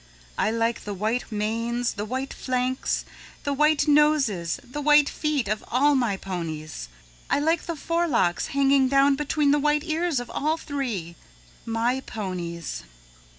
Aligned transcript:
I 0.35 0.49
like 0.49 0.83
the 0.83 0.95
white 0.95 1.31
manes, 1.31 1.93
the 1.93 2.05
white 2.05 2.33
flanks, 2.33 3.05
the 3.43 3.53
white 3.53 3.87
noses, 3.87 4.59
the 4.63 4.81
white 4.81 5.07
feet 5.07 5.47
of 5.47 5.63
all 5.67 5.93
my 5.93 6.17
ponies. 6.17 6.89
I 7.29 7.37
like 7.37 7.67
the 7.67 7.75
forelocks 7.75 8.47
hanging 8.47 8.87
down 8.87 9.15
between 9.15 9.51
the 9.51 9.59
white 9.59 9.83
ears 9.83 10.19
of 10.19 10.31
all 10.31 10.57
three 10.57 11.17
my 11.67 11.99
ponies." 12.03 12.81